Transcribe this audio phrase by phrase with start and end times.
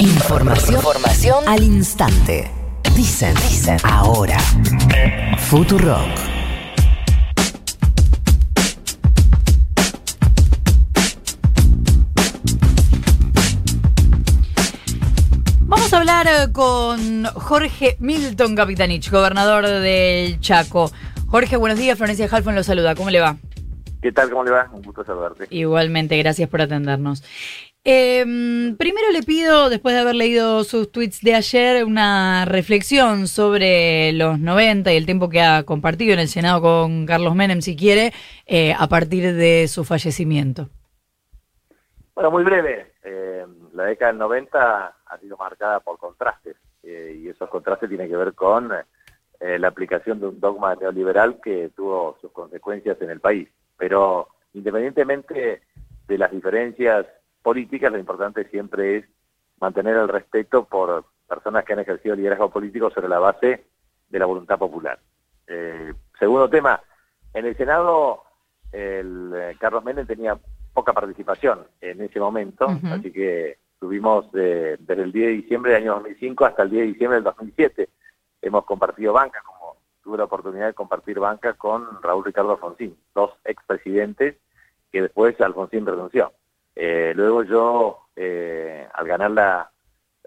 [0.00, 2.48] Información, información al instante.
[2.94, 4.38] Dicen, dicen, ahora.
[5.48, 6.06] Futurock.
[15.62, 20.92] Vamos a hablar eh, con Jorge Milton Capitanich, gobernador del Chaco.
[21.26, 21.98] Jorge, buenos días.
[21.98, 22.94] Florencia Halfon lo saluda.
[22.94, 23.36] ¿Cómo le va?
[24.00, 24.30] ¿Qué tal?
[24.30, 24.70] ¿Cómo le va?
[24.72, 25.48] Un gusto saludarte.
[25.50, 27.24] Igualmente, gracias por atendernos.
[27.90, 28.22] Eh,
[28.76, 34.38] primero le pido, después de haber leído sus tweets de ayer, una reflexión sobre los
[34.38, 38.12] 90 y el tiempo que ha compartido en el Senado con Carlos Menem, si quiere,
[38.44, 40.68] eh, a partir de su fallecimiento.
[42.14, 42.92] Bueno, muy breve.
[43.04, 48.10] Eh, la década del 90 ha sido marcada por contrastes eh, y esos contrastes tienen
[48.10, 48.70] que ver con
[49.40, 53.48] eh, la aplicación de un dogma neoliberal que tuvo sus consecuencias en el país.
[53.78, 55.62] Pero independientemente
[56.06, 57.06] de las diferencias
[57.48, 59.04] políticas, lo importante siempre es
[59.58, 63.64] mantener el respeto por personas que han ejercido liderazgo político sobre la base
[64.06, 64.98] de la voluntad popular.
[65.46, 66.78] Eh, segundo tema,
[67.32, 68.22] en el Senado
[68.70, 70.38] el eh, Carlos Menem tenía
[70.74, 75.84] poca participación en ese momento, así que tuvimos eh, desde el 10 de diciembre del
[75.84, 77.88] año 2005 hasta el 10 de diciembre del 2007.
[78.42, 83.30] Hemos compartido banca, como tuve la oportunidad de compartir banca con Raúl Ricardo Alfonsín, dos
[83.46, 84.36] expresidentes
[84.92, 86.30] que después Alfonsín renunció.
[86.80, 89.68] Eh, luego yo, eh, al ganar la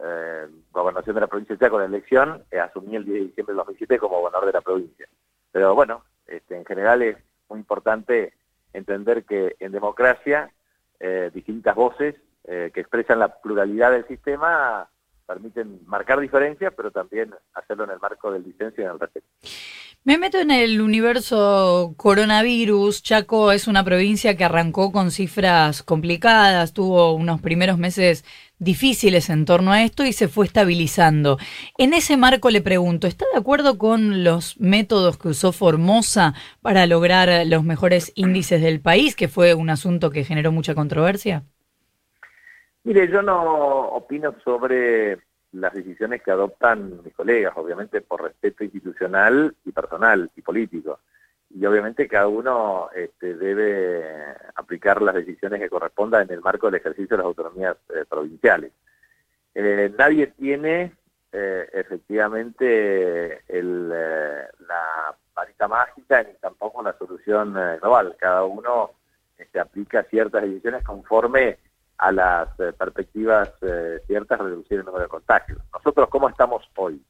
[0.00, 3.58] eh, gobernación de la provincia de Chaco, la elección, asumí el 10 de diciembre del
[3.58, 5.06] 2007 como gobernador de la provincia.
[5.52, 7.16] Pero bueno, este, en general es
[7.48, 8.34] muy importante
[8.72, 10.50] entender que en democracia
[11.32, 14.86] distintas voces que expresan la pluralidad del sistema
[15.26, 19.26] permiten marcar diferencias, pero también hacerlo en el marco del disenso y en el respeto.
[20.02, 23.02] Me meto en el universo coronavirus.
[23.02, 28.24] Chaco es una provincia que arrancó con cifras complicadas, tuvo unos primeros meses
[28.58, 31.36] difíciles en torno a esto y se fue estabilizando.
[31.76, 36.86] En ese marco le pregunto, ¿está de acuerdo con los métodos que usó Formosa para
[36.86, 41.44] lograr los mejores índices del país, que fue un asunto que generó mucha controversia?
[42.84, 45.18] Mire, yo no opino sobre
[45.52, 51.00] las decisiones que adoptan mis colegas, obviamente por respeto institucional y personal y político.
[51.52, 54.04] Y obviamente cada uno este, debe
[54.54, 58.72] aplicar las decisiones que correspondan en el marco del ejercicio de las autonomías eh, provinciales.
[59.54, 60.92] Eh, nadie tiene
[61.32, 68.16] eh, efectivamente el, eh, la varita mágica ni tampoco la solución eh, global.
[68.18, 68.90] Cada uno
[69.38, 71.58] este, aplica ciertas decisiones conforme
[72.00, 75.60] a las eh, perspectivas eh, ciertas reducir el número de contagios.
[75.70, 77.04] Nosotros, ¿cómo estamos hoy?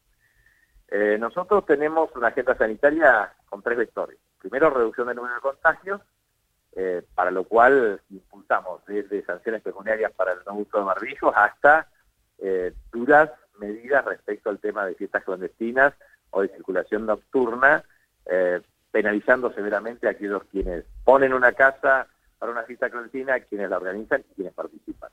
[0.89, 4.19] Eh, nosotros tenemos una agenda sanitaria con tres vectores.
[4.41, 6.01] Primero, reducción del número de contagios,
[7.15, 11.89] para lo cual impulsamos desde sanciones pecuniarias para el no uso de barbijos hasta
[12.93, 13.29] duras
[13.59, 15.93] medidas respecto al tema de fiestas clandestinas
[16.31, 17.85] o de circulación nocturna,
[18.93, 22.07] penalizando severamente a aquellos quienes ponen una casa
[22.41, 25.11] para una fiesta clandestina, quienes la organizan y quienes participan.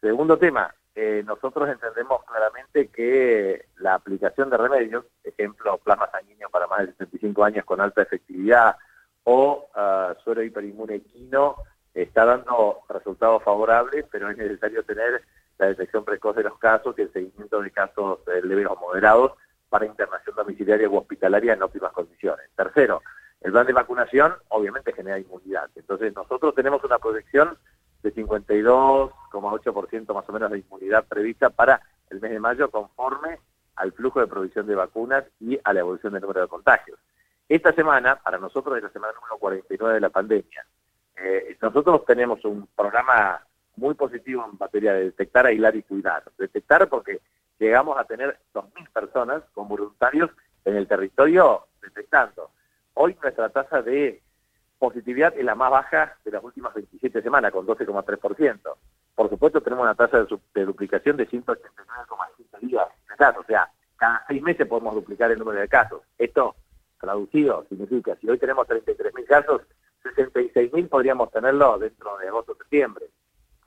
[0.00, 6.68] Segundo tema, eh, nosotros entendemos claramente que la aplicación de remedios, ejemplo, plasma sanguíneo para
[6.68, 8.76] más de 65 años con alta efectividad
[9.24, 11.56] o uh, suero hiperinmune equino,
[11.92, 15.22] está dando resultados favorables, pero es necesario tener
[15.58, 19.32] la detección precoz de los casos y el seguimiento de casos eh, leves o moderados
[19.68, 22.48] para internación domiciliaria u hospitalaria en óptimas condiciones.
[22.54, 23.02] Tercero,
[23.44, 25.68] el plan de vacunación obviamente genera inmunidad.
[25.76, 27.58] Entonces nosotros tenemos una proyección
[28.02, 33.38] de 52,8% más o menos de inmunidad prevista para el mes de mayo conforme
[33.76, 36.98] al flujo de provisión de vacunas y a la evolución del número de contagios.
[37.46, 40.66] Esta semana, para nosotros es la semana número 49 de la pandemia.
[41.16, 43.42] Eh, nosotros tenemos un programa
[43.76, 46.22] muy positivo en materia de detectar, aislar y cuidar.
[46.38, 47.20] Detectar porque
[47.58, 50.30] llegamos a tener 2.000 personas con voluntarios
[50.64, 52.50] en el territorio detectando.
[52.94, 54.22] Hoy nuestra tasa de
[54.78, 58.60] positividad es la más baja de las últimas 27 semanas, con 12,3%.
[59.14, 60.24] Por supuesto, tenemos una tasa
[60.54, 63.44] de, duplicación de 189,5 días de casos.
[63.44, 66.02] O sea, cada seis meses podemos duplicar el número de casos.
[66.18, 66.56] Esto,
[67.00, 69.62] traducido, significa, si hoy tenemos 33.000 casos,
[70.04, 73.06] 66.000 podríamos tenerlo dentro de agosto o septiembre.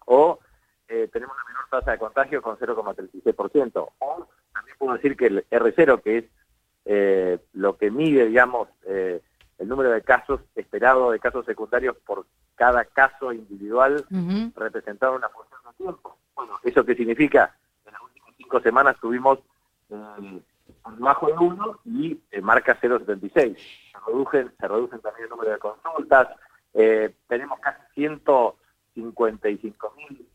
[0.06, 0.40] O
[0.88, 3.90] eh, tenemos una menor tasa de contagio con 0,36%.
[4.00, 6.25] O también puedo decir que el R0, que es
[6.86, 9.22] eh, lo que mide, digamos, eh,
[9.68, 12.25] el número de casos esperado de casos secundarios por
[12.56, 14.54] cada caso individual Ujú.
[14.56, 16.18] representar una función de tiempo.
[16.36, 17.54] Bueno, ¿eso qué significa?
[17.86, 19.40] En las últimas cinco semanas tuvimos
[19.90, 20.42] eh,
[20.98, 23.58] debajo de uno y eh, marca 0,76.
[23.58, 26.30] Se reducen, se reducen también el número de consultas.
[26.74, 30.30] eh, tenemos casi 155 mil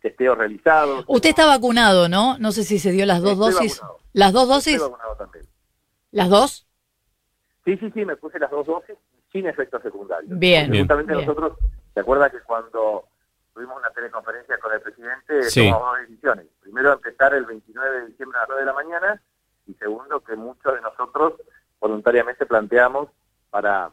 [0.00, 1.04] testeos realizados.
[1.08, 2.38] Usted está vacunado, ¿no?
[2.38, 3.80] No sé si se dio las dos Estoy dosis.
[3.80, 3.98] vacunado.
[4.12, 4.80] ¿Las dos Estoy dosis?
[4.80, 5.44] vacunado también.
[6.12, 6.67] ¿Las dos?
[7.68, 8.96] Sí, sí, sí, me puse las dos dosis
[9.30, 10.38] sin efectos secundarios.
[10.38, 10.84] Bien, Bien.
[10.84, 11.26] Justamente bien.
[11.26, 11.58] nosotros,
[11.92, 13.04] ¿se acuerda que cuando
[13.52, 15.66] tuvimos una teleconferencia con el presidente, Sí.
[15.70, 16.46] tomamos dos decisiones?
[16.62, 19.22] Primero, empezar el 29 de diciembre a las 9 de la mañana
[19.66, 21.34] y segundo, que muchos de nosotros
[21.78, 23.10] voluntariamente planteamos
[23.50, 23.90] para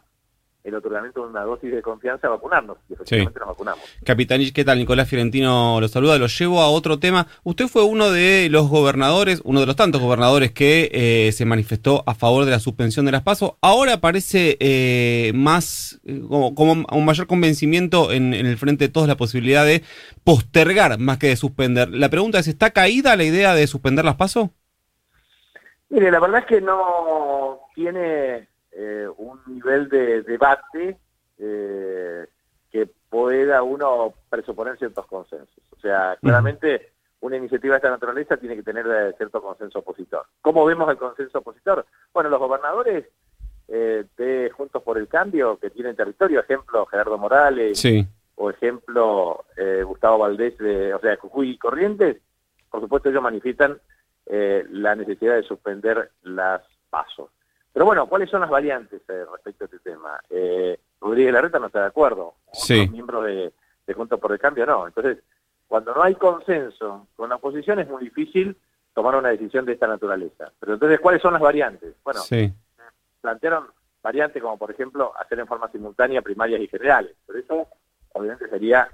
[0.65, 3.83] el otorgamiento de una dosis de confianza vacunarnos y efectivamente nos vacunamos.
[4.03, 4.79] Capitanich, ¿qué tal?
[4.79, 6.17] Nicolás Fiorentino lo saluda.
[6.17, 7.27] Lo llevo a otro tema.
[7.43, 12.03] Usted fue uno de los gobernadores, uno de los tantos gobernadores que eh, se manifestó
[12.07, 13.53] a favor de la suspensión de las pasos.
[13.61, 18.91] Ahora parece eh, más, eh, como, como un mayor convencimiento en, en el frente de
[18.91, 19.83] todos la posibilidad de
[20.23, 21.89] postergar más que de suspender.
[21.89, 24.49] La pregunta es, ¿está caída la idea de suspender las pasos?
[25.89, 30.97] Mire, la verdad es que no tiene eh, un nivel de debate
[31.39, 32.27] eh,
[32.71, 35.63] que pueda uno presuponer ciertos consensos.
[35.71, 36.91] O sea, claramente
[37.21, 40.25] una iniciativa de esta naturaleza tiene que tener eh, cierto consenso opositor.
[40.41, 41.85] ¿Cómo vemos el consenso opositor?
[42.13, 43.05] Bueno, los gobernadores
[43.67, 48.05] eh, de Juntos por el Cambio, que tienen territorio, ejemplo Gerardo Morales, Sí.
[48.35, 52.17] o ejemplo eh, Gustavo Valdés, de, o sea, Jujuy y Corrientes,
[52.69, 53.79] por supuesto ellos manifiestan
[54.27, 57.29] eh, la necesidad de suspender las pasos.
[57.75, 60.17] Pero bueno, ¿cuáles son las variantes eh, respecto a este tema?
[60.29, 62.85] Eh, Rodríguez Larreta no está de acuerdo, Sí.
[62.85, 63.51] los miembros de,
[63.85, 64.87] de Juntos por el Cambio no.
[64.87, 65.17] Entonces,
[65.67, 68.55] cuando no hay consenso con la oposición es muy difícil
[68.93, 70.53] tomar una decisión de esta naturaleza.
[70.57, 71.95] Pero entonces, ¿cuáles son las variantes?
[72.01, 72.49] Bueno, sí.
[73.19, 73.67] plantearon
[74.01, 77.13] variantes como, por ejemplo, hacer en forma simultánea primarias y generales.
[77.27, 77.67] Pero eso,
[78.13, 78.87] obviamente, sería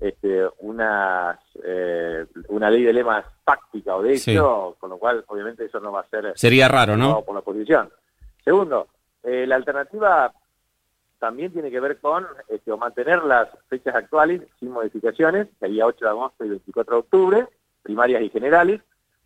[0.00, 4.30] este, una, eh, una ley de lemas táctica o de Sí.
[4.32, 7.20] hecho, con lo cual, obviamente, eso no va a ser Sería raro, ¿no?
[7.22, 7.92] por la oposición.
[8.44, 8.88] Segundo,
[9.22, 10.32] eh, la alternativa
[11.18, 15.86] también tiene que ver con este, o mantener las fechas actuales sin modificaciones, que sería
[15.86, 17.48] 8 de agosto y 24 de octubre,
[17.82, 18.80] primarias y generales,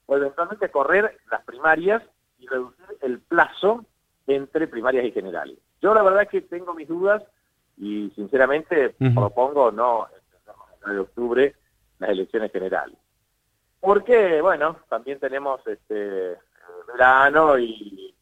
[0.05, 2.03] o eventualmente correr las primarias
[2.39, 3.85] y reducir el plazo
[4.27, 5.59] entre primarias y generales.
[5.81, 7.23] Yo la verdad es que tengo mis dudas
[7.79, 10.21] y sinceramente propongo no al
[10.81, 11.55] 9 de octubre
[11.99, 12.97] las elecciones generales.
[13.81, 16.37] Porque, bueno, también tenemos este
[16.89, 18.16] verano y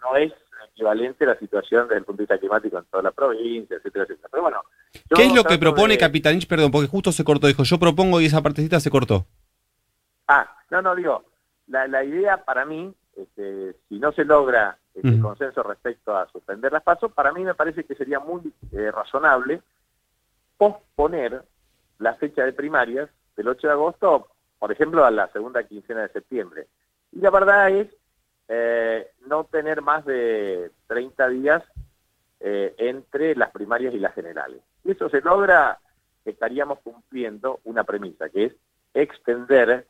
[0.00, 0.32] no es
[0.72, 4.28] equivalente la situación desde el punto de vista climático en toda la provincia, etcétera, etcétera.
[4.30, 4.62] Pero bueno,
[5.14, 6.46] ¿Qué es lo que propone de- Capitanich?
[6.46, 7.46] Perdón, porque justo se cortó.
[7.46, 9.26] Dijo, yo propongo y esa partecita se cortó.
[10.28, 11.24] Ah, no, no, digo,
[11.68, 16.72] la, la idea para mí, este, si no se logra este, consenso respecto a suspender
[16.72, 19.62] las pasos, para mí me parece que sería muy eh, razonable
[20.56, 21.42] posponer
[21.98, 24.28] la fecha de primarias del 8 de agosto,
[24.58, 26.66] por ejemplo, a la segunda quincena de septiembre.
[27.12, 27.88] Y la verdad es
[28.48, 31.62] eh, no tener más de 30 días
[32.40, 34.60] eh, entre las primarias y las generales.
[34.82, 35.78] Si eso se logra,
[36.24, 38.52] estaríamos cumpliendo una premisa, que es
[38.94, 39.86] extender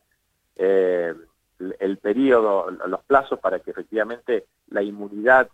[0.57, 1.15] eh,
[1.59, 5.49] el- el periodo, los plazos para que efectivamente la inmunidad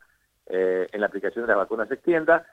[0.47, 2.47] eh, en la aplicación de las vacunas se extienda.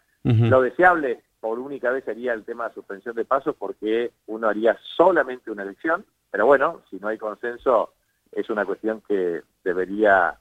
[0.49, 4.77] Lo deseable por única vez sería el tema de suspensión de pasos porque uno haría
[4.95, 7.93] solamente una elección, pero bueno, si no hay consenso
[8.31, 10.37] es una cuestión que debería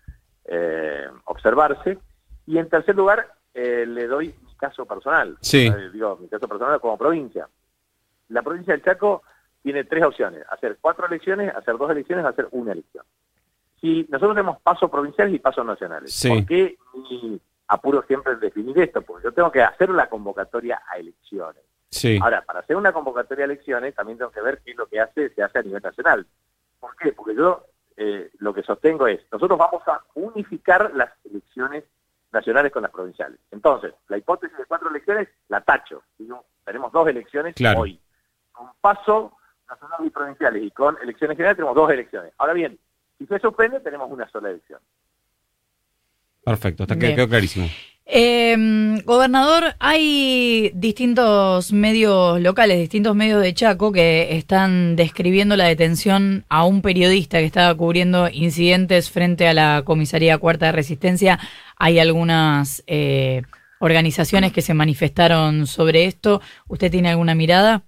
[0.48, 1.98] eh, observarse.
[2.46, 5.66] Y en tercer lugar, eh, le doy mi caso personal, Sí.
[5.66, 7.48] Eh, digo, mi caso personal como provincia.
[8.28, 9.22] La provincia del Chaco
[9.62, 13.04] tiene tres opciones, hacer cuatro elecciones, hacer dos elecciones, hacer una elección.
[13.80, 16.28] Si nosotros tenemos pasos provinciales y pasos nacionales, Sí.
[16.28, 19.02] ¿por qué mi apuro siempre en definir esto?
[19.02, 21.62] Porque yo tengo que hacer la convocatoria a elecciones.
[21.90, 22.18] Sí.
[22.22, 25.00] Ahora, para hacer una convocatoria a elecciones, también tengo que ver qué es lo que
[25.00, 26.26] hace, se hace a nivel nacional.
[26.80, 27.12] ¿Por qué?
[27.12, 27.64] Porque yo
[28.00, 31.82] eh, lo que sostengo es, nosotros vamos a unificar las elecciones
[32.30, 33.40] nacionales con las provinciales.
[33.50, 36.04] Entonces, la hipótesis de cuatro elecciones la tacho.
[36.16, 37.80] Digo, tenemos dos elecciones Claro.
[37.80, 37.98] hoy.
[38.52, 39.36] Con paso
[39.68, 42.32] nacional y provinciales y con elecciones generales tenemos dos elecciones.
[42.38, 42.78] Ahora bien,
[43.18, 44.80] si se suspende, tenemos una sola elección.
[46.44, 47.66] Perfecto, está quedó clarísimo.
[48.10, 48.56] Eh,
[49.04, 56.64] gobernador, hay distintos medios locales, distintos medios de Chaco que están describiendo la detención a
[56.64, 61.38] un periodista que estaba cubriendo incidentes frente a la comisaría Cuarta de Resistencia.
[61.76, 63.42] Hay algunas eh,
[63.78, 66.40] organizaciones que se manifestaron sobre esto.
[66.66, 67.82] ¿Usted tiene alguna mirada?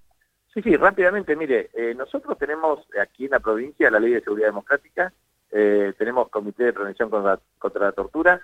[0.53, 4.49] Sí, sí, rápidamente, mire, eh, nosotros tenemos aquí en la provincia la Ley de Seguridad
[4.49, 5.15] Democrática,
[5.51, 8.41] eh, tenemos Comité de Prevención contra, contra la Tortura,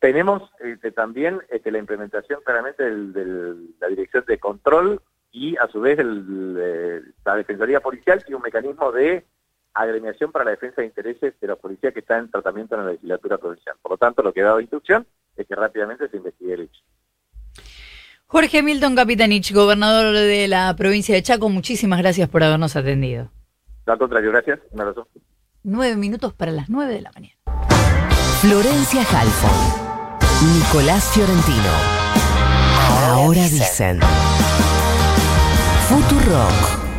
[0.00, 5.80] tenemos este, también este, la implementación claramente de la Dirección de Control y a su
[5.80, 9.24] vez el, eh, la Defensoría Policial y un mecanismo de
[9.74, 12.92] agremiación para la defensa de intereses de los policías que están en tratamiento en la
[12.92, 13.76] legislatura provincial.
[13.80, 16.82] Por lo tanto, lo que he dado instrucción es que rápidamente se investigue el hecho.
[18.26, 23.30] Jorge Milton Capitanich, gobernador de la provincia de Chaco, muchísimas gracias por habernos atendido.
[23.86, 24.60] Al contrario, gracias.
[24.70, 25.08] Un abrazo.
[25.62, 27.34] Nueve minutos para las nueve de la mañana.
[28.40, 29.89] Florencia Halfon.
[30.42, 31.70] Nicolás Fiorentino.
[33.12, 34.00] Ahora dicen.
[35.86, 36.89] Futurock.